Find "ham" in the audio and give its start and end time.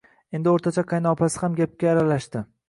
1.43-1.59